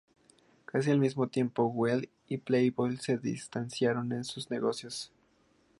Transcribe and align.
Casi 0.65 0.89
al 0.89 0.97
mismo 0.97 1.27
tiempo, 1.27 1.65
Weigel 1.67 2.09
y 2.27 2.39
Playboy 2.39 2.97
se 2.97 3.19
distanciaron 3.19 4.11
en 4.13 4.23
sus 4.23 4.49
negocios. 4.49 5.11